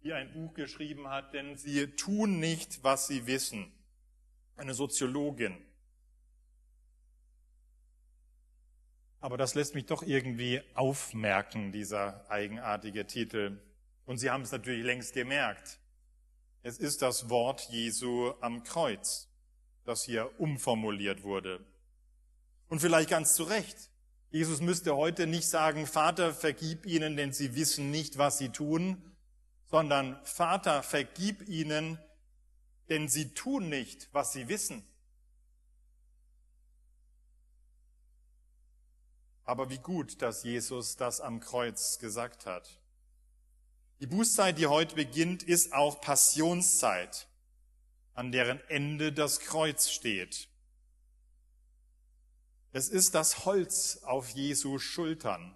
die 0.04 0.14
ein 0.14 0.34
Buch 0.34 0.54
geschrieben 0.54 1.10
hat, 1.10 1.34
denn 1.34 1.58
sie 1.58 1.88
tun 1.96 2.40
nicht, 2.40 2.84
was 2.84 3.08
sie 3.08 3.28
wissen. 3.28 3.72
Eine 4.56 4.74
Soziologin. 4.74 5.58
Aber 9.20 9.38
das 9.38 9.56
lässt 9.56 9.74
mich 9.74 9.86
doch 9.86 10.04
irgendwie 10.04 10.62
aufmerken, 10.74 11.72
dieser 11.72 12.30
eigenartige 12.30 13.08
Titel. 13.08 13.58
Und 14.06 14.18
Sie 14.18 14.30
haben 14.30 14.44
es 14.44 14.52
natürlich 14.52 14.84
längst 14.84 15.14
gemerkt. 15.14 15.80
Es 16.62 16.78
ist 16.78 17.02
das 17.02 17.30
Wort 17.30 17.62
Jesu 17.70 18.34
am 18.42 18.64
Kreuz, 18.64 19.30
das 19.86 20.04
hier 20.04 20.30
umformuliert 20.40 21.24
wurde. 21.24 21.66
Und 22.68 22.82
vielleicht 22.82 23.10
ganz 23.10 23.36
zu 23.36 23.44
Recht. 23.44 23.93
Jesus 24.34 24.62
müsste 24.62 24.96
heute 24.96 25.28
nicht 25.28 25.48
sagen, 25.48 25.86
Vater, 25.86 26.34
vergib 26.34 26.88
ihnen, 26.88 27.16
denn 27.16 27.34
sie 27.34 27.54
wissen 27.54 27.92
nicht, 27.92 28.18
was 28.18 28.40
sie 28.40 28.50
tun, 28.50 29.00
sondern 29.70 30.20
Vater, 30.26 30.82
vergib 30.82 31.48
ihnen, 31.48 32.00
denn 32.90 33.08
sie 33.08 33.36
tun 33.36 33.70
nicht, 33.70 34.10
was 34.12 34.34
sie 34.34 34.48
wissen. 34.48 34.84
Aber 39.44 39.70
wie 39.70 39.78
gut, 39.78 40.24
dass 40.24 40.44
Jesus 40.44 40.96
das 40.96 41.22
am 41.22 41.40
Kreuz 41.40 42.00
gesagt 42.00 42.48
hat. 42.48 42.82
Die 44.00 44.08
Bußzeit, 44.08 44.58
die 44.58 44.66
heute 44.66 44.96
beginnt, 44.96 45.44
ist 45.44 45.74
auch 45.74 46.02
Passionszeit, 46.02 47.28
an 48.16 48.32
deren 48.32 48.60
Ende 48.68 49.14
das 49.14 49.42
Kreuz 49.42 49.92
steht. 49.92 50.50
Es 52.76 52.90
ist 52.90 53.14
das 53.14 53.46
Holz 53.46 54.00
auf 54.02 54.30
Jesu 54.30 54.80
Schultern. 54.80 55.56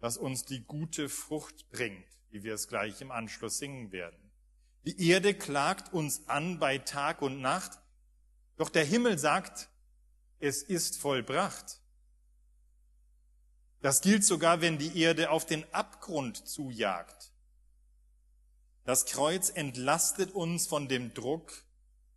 das 0.00 0.16
uns 0.16 0.44
die 0.44 0.62
gute 0.62 1.08
Frucht 1.08 1.68
bringt, 1.70 2.06
wie 2.30 2.44
wir 2.44 2.54
es 2.54 2.68
gleich 2.68 3.00
im 3.00 3.10
Anschluss 3.10 3.58
singen 3.58 3.90
werden. 3.90 4.30
Die 4.84 5.08
Erde 5.08 5.34
klagt 5.34 5.92
uns 5.92 6.28
an 6.28 6.60
bei 6.60 6.78
Tag 6.78 7.20
und 7.20 7.40
Nacht, 7.40 7.80
doch 8.56 8.68
der 8.68 8.84
Himmel 8.84 9.18
sagt, 9.18 9.68
es 10.38 10.62
ist 10.62 10.98
vollbracht. 10.98 11.80
Das 13.80 14.00
gilt 14.02 14.24
sogar, 14.24 14.60
wenn 14.60 14.78
die 14.78 15.00
Erde 15.00 15.30
auf 15.30 15.46
den 15.46 15.64
Abgrund 15.74 16.46
zujagt. 16.46 17.32
Das 18.84 19.04
Kreuz 19.04 19.50
entlastet 19.50 20.30
uns 20.30 20.68
von 20.68 20.86
dem 20.86 21.12
Druck, 21.12 21.64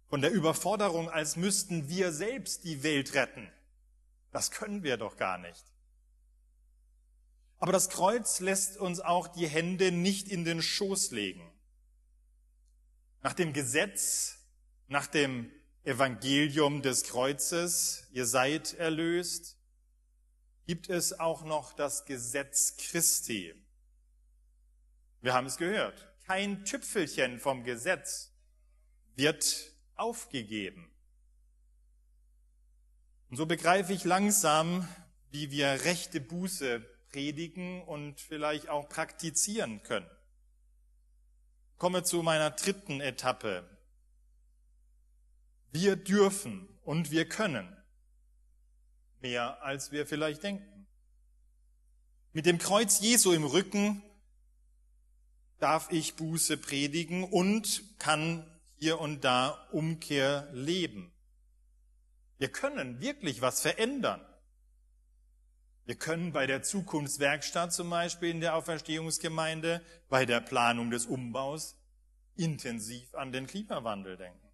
von 0.07 0.21
der 0.21 0.31
Überforderung, 0.31 1.09
als 1.09 1.35
müssten 1.35 1.89
wir 1.89 2.11
selbst 2.11 2.63
die 2.63 2.83
Welt 2.83 3.15
retten. 3.15 3.51
Das 4.31 4.51
können 4.51 4.83
wir 4.83 4.97
doch 4.97 5.17
gar 5.17 5.37
nicht. 5.37 5.63
Aber 7.59 7.71
das 7.71 7.89
Kreuz 7.89 8.39
lässt 8.39 8.77
uns 8.77 8.99
auch 8.99 9.27
die 9.27 9.47
Hände 9.47 9.91
nicht 9.91 10.27
in 10.29 10.45
den 10.45 10.61
Schoß 10.61 11.11
legen. 11.11 11.51
Nach 13.21 13.33
dem 13.33 13.53
Gesetz, 13.53 14.39
nach 14.87 15.05
dem 15.05 15.51
Evangelium 15.83 16.81
des 16.81 17.03
Kreuzes, 17.03 18.07
ihr 18.11 18.25
seid 18.25 18.73
erlöst, 18.73 19.57
gibt 20.65 20.89
es 20.89 21.19
auch 21.19 21.43
noch 21.43 21.73
das 21.73 22.05
Gesetz 22.05 22.77
Christi. 22.77 23.53
Wir 25.21 25.33
haben 25.33 25.45
es 25.45 25.57
gehört. 25.57 26.07
Kein 26.25 26.65
Tüpfelchen 26.65 27.39
vom 27.39 27.63
Gesetz 27.63 28.31
wird 29.15 29.73
aufgegeben. 29.95 30.91
Und 33.31 33.37
so 33.37 33.45
begreife 33.45 33.93
ich 33.93 34.03
langsam, 34.03 34.85
wie 35.29 35.51
wir 35.51 35.85
rechte 35.85 36.19
Buße 36.19 36.81
predigen 37.13 37.81
und 37.81 38.19
vielleicht 38.19 38.67
auch 38.67 38.89
praktizieren 38.89 39.81
können. 39.83 40.09
Komme 41.77 42.03
zu 42.03 42.23
meiner 42.23 42.51
dritten 42.51 42.99
Etappe. 42.99 43.65
Wir 45.71 45.95
dürfen 45.95 46.67
und 46.83 47.11
wir 47.11 47.23
können 47.23 47.73
mehr, 49.21 49.63
als 49.63 49.93
wir 49.93 50.05
vielleicht 50.05 50.43
denken. 50.43 50.85
Mit 52.33 52.45
dem 52.45 52.57
Kreuz 52.57 52.99
Jesu 52.99 53.31
im 53.31 53.45
Rücken 53.45 54.03
darf 55.57 55.89
ich 55.89 56.17
Buße 56.17 56.57
predigen 56.57 57.23
und 57.23 57.97
kann 57.97 58.45
hier 58.77 58.99
und 58.99 59.23
da 59.23 59.51
Umkehr 59.71 60.49
leben. 60.51 61.10
Wir 62.41 62.51
können 62.51 62.99
wirklich 63.01 63.43
was 63.43 63.61
verändern. 63.61 64.19
Wir 65.85 65.93
können 65.93 66.31
bei 66.31 66.47
der 66.47 66.63
Zukunftswerkstatt 66.63 67.71
zum 67.71 67.91
Beispiel 67.91 68.31
in 68.31 68.41
der 68.41 68.55
Auferstehungsgemeinde, 68.55 69.85
bei 70.09 70.25
der 70.25 70.41
Planung 70.41 70.89
des 70.89 71.05
Umbaus 71.05 71.77
intensiv 72.35 73.13
an 73.13 73.31
den 73.31 73.45
Klimawandel 73.45 74.17
denken. 74.17 74.49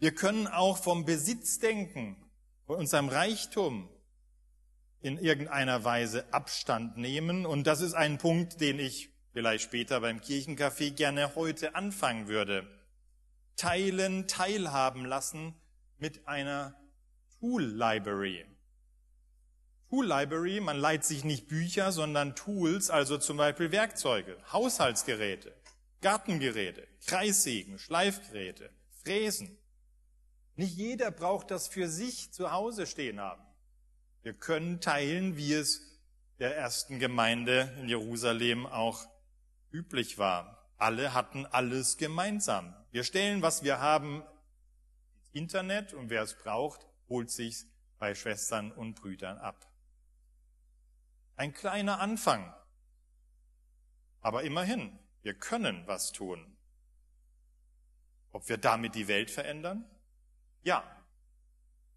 Wir 0.00 0.12
können 0.12 0.48
auch 0.48 0.78
vom 0.78 1.04
Besitz 1.04 1.60
denken, 1.60 2.16
von 2.66 2.80
unserem 2.80 3.08
Reichtum 3.08 3.88
in 4.98 5.18
irgendeiner 5.18 5.84
Weise 5.84 6.34
Abstand 6.34 6.96
nehmen. 6.96 7.46
Und 7.46 7.68
das 7.68 7.80
ist 7.80 7.94
ein 7.94 8.18
Punkt, 8.18 8.60
den 8.60 8.80
ich 8.80 9.10
vielleicht 9.32 9.62
später 9.62 10.00
beim 10.00 10.18
Kirchencafé 10.18 10.90
gerne 10.90 11.36
heute 11.36 11.76
anfangen 11.76 12.26
würde. 12.26 12.66
Teilen, 13.54 14.26
teilhaben 14.26 15.04
lassen 15.04 15.54
mit 16.02 16.26
einer 16.26 16.74
Tool 17.38 17.62
Library. 17.62 18.44
Tool 19.88 20.04
Library, 20.04 20.58
man 20.58 20.76
leiht 20.76 21.04
sich 21.04 21.22
nicht 21.22 21.46
Bücher, 21.46 21.92
sondern 21.92 22.34
Tools, 22.34 22.90
also 22.90 23.18
zum 23.18 23.36
Beispiel 23.36 23.70
Werkzeuge, 23.70 24.36
Haushaltsgeräte, 24.52 25.54
Gartengeräte, 26.00 26.88
Kreissägen, 27.06 27.78
Schleifgeräte, 27.78 28.70
Fräsen. 29.04 29.56
Nicht 30.56 30.76
jeder 30.76 31.12
braucht 31.12 31.52
das 31.52 31.68
für 31.68 31.88
sich 31.88 32.32
zu 32.32 32.50
Hause 32.50 32.88
stehen 32.88 33.20
haben. 33.20 33.44
Wir 34.24 34.34
können 34.34 34.80
teilen, 34.80 35.36
wie 35.36 35.52
es 35.52 36.00
der 36.40 36.56
ersten 36.56 36.98
Gemeinde 36.98 37.72
in 37.78 37.88
Jerusalem 37.88 38.66
auch 38.66 39.06
üblich 39.70 40.18
war. 40.18 40.68
Alle 40.78 41.14
hatten 41.14 41.46
alles 41.46 41.96
gemeinsam. 41.96 42.74
Wir 42.90 43.04
stellen, 43.04 43.40
was 43.40 43.62
wir 43.62 43.78
haben, 43.78 44.24
Internet 45.32 45.94
und 45.94 46.10
wer 46.10 46.22
es 46.22 46.36
braucht, 46.36 46.86
holt 47.08 47.30
sich's 47.30 47.66
bei 47.98 48.14
Schwestern 48.14 48.72
und 48.72 48.94
Brüdern 48.94 49.38
ab. 49.38 49.70
Ein 51.36 51.52
kleiner 51.52 52.00
Anfang. 52.00 52.54
Aber 54.20 54.44
immerhin, 54.44 54.98
wir 55.22 55.34
können 55.34 55.86
was 55.86 56.12
tun. 56.12 56.56
Ob 58.32 58.48
wir 58.48 58.58
damit 58.58 58.94
die 58.94 59.08
Welt 59.08 59.30
verändern? 59.30 59.84
Ja. 60.62 60.84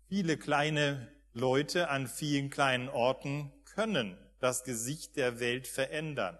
Viele 0.07 0.37
kleine 0.37 1.11
Leute 1.33 1.89
an 1.89 2.07
vielen 2.07 2.49
kleinen 2.49 2.89
Orten 2.89 3.51
können 3.65 4.17
das 4.39 4.63
Gesicht 4.63 5.15
der 5.15 5.39
Welt 5.39 5.67
verändern. 5.67 6.37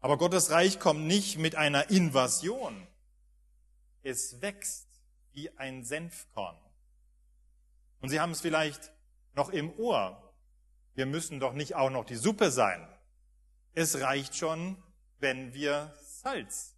Aber 0.00 0.16
Gottes 0.16 0.50
Reich 0.50 0.80
kommt 0.80 1.06
nicht 1.06 1.38
mit 1.38 1.56
einer 1.56 1.90
Invasion. 1.90 2.86
Es 4.02 4.40
wächst 4.40 4.88
wie 5.32 5.50
ein 5.58 5.84
Senfkorn. 5.84 6.56
Und 8.00 8.08
Sie 8.08 8.20
haben 8.20 8.32
es 8.32 8.40
vielleicht 8.40 8.92
noch 9.34 9.50
im 9.50 9.72
Ohr. 9.78 10.34
Wir 10.94 11.06
müssen 11.06 11.40
doch 11.40 11.52
nicht 11.52 11.74
auch 11.74 11.90
noch 11.90 12.04
die 12.04 12.16
Suppe 12.16 12.50
sein. 12.50 12.86
Es 13.74 14.00
reicht 14.00 14.34
schon, 14.36 14.82
wenn 15.18 15.54
wir 15.54 15.94
Salz 16.02 16.74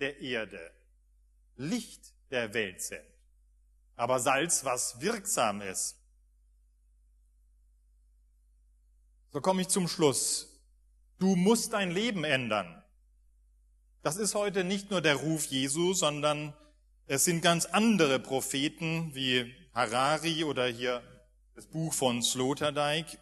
der 0.00 0.20
Erde, 0.20 0.72
Licht 1.56 2.12
der 2.30 2.52
Welt 2.52 2.82
sind. 2.82 3.00
Aber 3.96 4.20
Salz, 4.20 4.64
was 4.64 5.00
wirksam 5.00 5.62
ist. 5.62 5.96
So 9.30 9.40
komme 9.40 9.62
ich 9.62 9.68
zum 9.68 9.88
Schluss. 9.88 10.48
Du 11.18 11.34
musst 11.34 11.72
dein 11.72 11.90
Leben 11.90 12.24
ändern. 12.24 12.82
Das 14.02 14.16
ist 14.16 14.34
heute 14.34 14.64
nicht 14.64 14.90
nur 14.90 15.00
der 15.00 15.16
Ruf 15.16 15.46
Jesu, 15.46 15.92
sondern 15.94 16.54
es 17.06 17.24
sind 17.24 17.42
ganz 17.42 17.66
andere 17.66 18.18
Propheten 18.18 19.14
wie 19.14 19.54
Harari 19.72 20.44
oder 20.44 20.66
hier 20.66 21.02
das 21.54 21.66
Buch 21.66 21.92
von 21.92 22.22
Sloterdijk, 22.22 23.18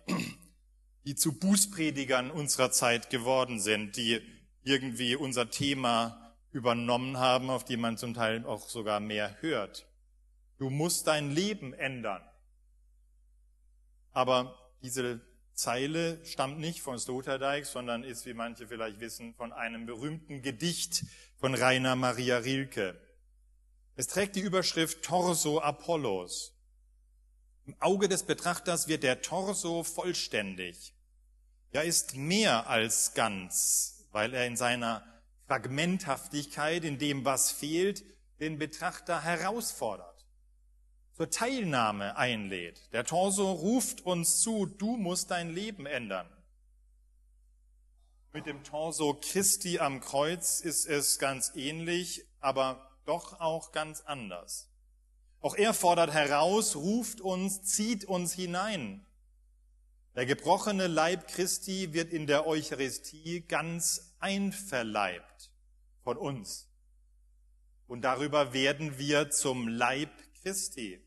die 1.04 1.14
zu 1.14 1.38
Bußpredigern 1.38 2.30
unserer 2.30 2.70
Zeit 2.70 3.10
geworden 3.10 3.60
sind, 3.60 3.96
die 3.96 4.20
irgendwie 4.62 5.16
unser 5.16 5.50
Thema 5.50 6.34
übernommen 6.50 7.18
haben, 7.18 7.50
auf 7.50 7.64
die 7.64 7.76
man 7.76 7.98
zum 7.98 8.14
Teil 8.14 8.44
auch 8.46 8.68
sogar 8.68 9.00
mehr 9.00 9.36
hört. 9.40 9.86
Du 10.58 10.70
musst 10.70 11.06
dein 11.06 11.30
Leben 11.30 11.72
ändern. 11.74 12.22
Aber 14.12 14.72
diese 14.82 15.20
Zeile 15.54 16.24
stammt 16.24 16.58
nicht 16.58 16.82
von 16.82 16.98
Sloterdijk, 16.98 17.64
sondern 17.64 18.02
ist, 18.02 18.26
wie 18.26 18.34
manche 18.34 18.66
vielleicht 18.66 19.00
wissen, 19.00 19.34
von 19.34 19.52
einem 19.52 19.86
berühmten 19.86 20.42
Gedicht 20.42 21.04
von 21.36 21.54
Rainer 21.54 21.94
Maria 21.94 22.38
Rilke. 22.38 23.00
Es 23.96 24.08
trägt 24.08 24.34
die 24.34 24.40
Überschrift 24.40 25.04
Torso 25.04 25.60
Apollos. 25.60 26.52
Im 27.66 27.76
Auge 27.80 28.08
des 28.08 28.24
Betrachters 28.24 28.88
wird 28.88 29.04
der 29.04 29.22
Torso 29.22 29.84
vollständig. 29.84 30.94
Er 31.70 31.84
ist 31.84 32.16
mehr 32.16 32.68
als 32.68 33.14
ganz, 33.14 34.06
weil 34.10 34.34
er 34.34 34.46
in 34.46 34.56
seiner 34.56 35.04
Fragmenthaftigkeit, 35.46 36.84
in 36.84 36.98
dem, 36.98 37.24
was 37.24 37.52
fehlt, 37.52 38.04
den 38.40 38.58
Betrachter 38.58 39.22
herausfordert 39.22 40.23
zur 41.14 41.30
Teilnahme 41.30 42.16
einlädt. 42.16 42.92
Der 42.92 43.04
Torso 43.04 43.52
ruft 43.52 44.04
uns 44.04 44.40
zu, 44.40 44.66
du 44.66 44.96
musst 44.96 45.30
dein 45.30 45.50
Leben 45.50 45.86
ändern. 45.86 46.28
Mit 48.32 48.46
dem 48.46 48.64
Torso 48.64 49.14
Christi 49.14 49.78
am 49.78 50.00
Kreuz 50.00 50.60
ist 50.60 50.86
es 50.86 51.20
ganz 51.20 51.52
ähnlich, 51.54 52.26
aber 52.40 52.90
doch 53.04 53.38
auch 53.38 53.70
ganz 53.70 54.00
anders. 54.00 54.68
Auch 55.40 55.54
er 55.54 55.72
fordert 55.72 56.12
heraus, 56.12 56.74
ruft 56.74 57.20
uns, 57.20 57.62
zieht 57.62 58.04
uns 58.06 58.32
hinein. 58.32 59.06
Der 60.16 60.26
gebrochene 60.26 60.88
Leib 60.88 61.28
Christi 61.28 61.92
wird 61.92 62.12
in 62.12 62.26
der 62.26 62.46
Eucharistie 62.46 63.42
ganz 63.42 64.16
einverleibt 64.18 65.52
von 66.02 66.16
uns. 66.16 66.68
Und 67.86 68.02
darüber 68.02 68.52
werden 68.52 68.98
wir 68.98 69.30
zum 69.30 69.68
Leib 69.68 70.10
Christi. 70.44 71.02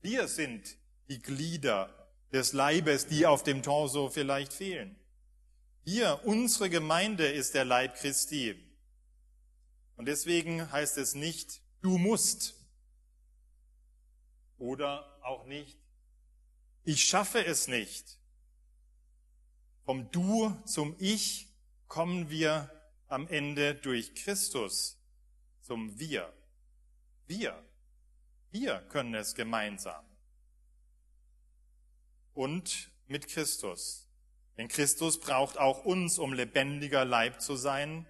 Wir 0.00 0.28
sind 0.28 0.78
die 1.10 1.20
Glieder 1.20 2.08
des 2.32 2.54
Leibes, 2.54 3.06
die 3.06 3.26
auf 3.26 3.42
dem 3.42 3.62
Torso 3.62 4.08
vielleicht 4.08 4.54
fehlen. 4.54 4.96
Wir, 5.84 6.22
unsere 6.24 6.70
Gemeinde 6.70 7.28
ist 7.28 7.54
der 7.54 7.66
Leib 7.66 7.96
Christi. 7.96 8.56
Und 9.96 10.06
deswegen 10.06 10.72
heißt 10.72 10.96
es 10.96 11.14
nicht, 11.14 11.60
du 11.82 11.98
musst. 11.98 12.54
Oder 14.56 15.20
auch 15.22 15.44
nicht, 15.44 15.78
ich 16.84 17.04
schaffe 17.04 17.44
es 17.44 17.68
nicht. 17.68 18.18
Vom 19.84 20.10
Du 20.10 20.50
zum 20.64 20.96
Ich 20.98 21.48
kommen 21.88 22.30
wir 22.30 22.70
am 23.08 23.28
Ende 23.28 23.74
durch 23.74 24.14
Christus 24.14 24.96
zum 25.60 25.98
Wir. 25.98 26.32
Wir. 27.26 27.67
Wir 28.50 28.78
können 28.88 29.14
es 29.14 29.34
gemeinsam. 29.34 30.04
Und 32.34 32.90
mit 33.06 33.28
Christus. 33.28 34.08
Denn 34.56 34.68
Christus 34.68 35.20
braucht 35.20 35.58
auch 35.58 35.84
uns, 35.84 36.18
um 36.18 36.32
lebendiger 36.32 37.04
Leib 37.04 37.40
zu 37.40 37.56
sein. 37.56 38.06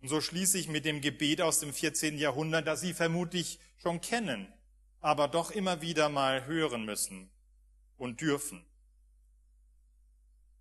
Und 0.00 0.08
so 0.08 0.20
schließe 0.20 0.58
ich 0.58 0.68
mit 0.68 0.84
dem 0.84 1.00
Gebet 1.00 1.40
aus 1.40 1.60
dem 1.60 1.72
14. 1.72 2.18
Jahrhundert, 2.18 2.66
das 2.66 2.80
Sie 2.80 2.94
vermutlich 2.94 3.58
schon 3.78 4.00
kennen, 4.00 4.52
aber 5.00 5.28
doch 5.28 5.50
immer 5.50 5.80
wieder 5.80 6.08
mal 6.08 6.46
hören 6.46 6.84
müssen 6.84 7.30
und 7.96 8.20
dürfen. 8.20 8.64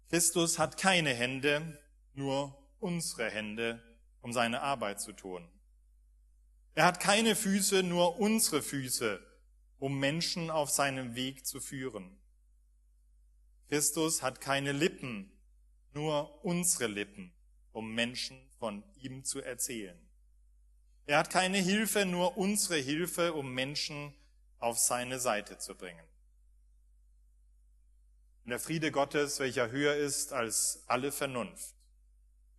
Christus 0.09 0.57
hat 0.57 0.77
keine 0.77 1.13
Hände, 1.13 1.79
nur 2.13 2.57
unsere 2.79 3.29
Hände, 3.29 3.83
um 4.21 4.31
seine 4.31 4.61
Arbeit 4.61 5.01
zu 5.01 5.11
tun. 5.11 5.47
Er 6.77 6.85
hat 6.85 6.99
keine 6.99 7.35
Füße, 7.35 7.81
nur 7.81 8.19
unsere 8.19 8.61
Füße, 8.61 9.19
um 9.79 9.97
Menschen 9.99 10.51
auf 10.51 10.69
seinem 10.69 11.15
Weg 11.15 11.43
zu 11.43 11.59
führen. 11.59 12.19
Christus 13.67 14.21
hat 14.21 14.41
keine 14.41 14.73
Lippen, 14.73 15.31
nur 15.95 16.45
unsere 16.45 16.85
Lippen, 16.85 17.33
um 17.71 17.95
Menschen 17.95 18.39
von 18.59 18.83
ihm 19.01 19.23
zu 19.23 19.41
erzählen. 19.41 19.97
Er 21.07 21.17
hat 21.17 21.31
keine 21.31 21.57
Hilfe, 21.57 22.05
nur 22.05 22.37
unsere 22.37 22.77
Hilfe, 22.77 23.33
um 23.33 23.55
Menschen 23.55 24.13
auf 24.59 24.77
seine 24.77 25.19
Seite 25.19 25.57
zu 25.57 25.73
bringen. 25.73 26.05
Und 28.43 28.51
der 28.51 28.59
Friede 28.59 28.91
Gottes, 28.91 29.39
welcher 29.39 29.71
höher 29.71 29.95
ist 29.95 30.31
als 30.31 30.83
alle 30.85 31.11
Vernunft, 31.11 31.73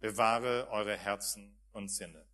bewahre 0.01 0.67
eure 0.73 0.97
Herzen 0.97 1.57
und 1.71 1.89
Sinne. 1.89 2.28